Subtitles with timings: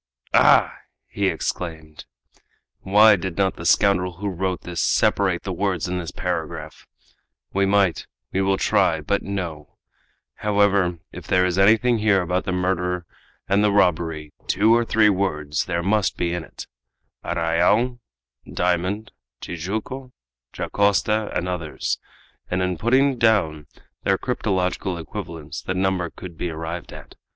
[0.33, 0.75] "Ah!"
[1.07, 2.05] he exclaimed,
[2.79, 6.87] "why did not the scoundrel who wrote this separate the words in this paragraph?
[7.53, 9.77] We might we will try but no!
[10.37, 13.05] However, if there is anything here about the murder
[13.47, 16.65] and the robbery, two or three words there must be in it
[17.23, 17.99] 'arrayal,'
[18.51, 20.13] 'diamond,' 'Tijuco,'
[20.51, 21.99] 'Dacosta,' and others;
[22.49, 23.67] and in putting down
[24.01, 27.13] their cryptological equivalents the number could be arrived at.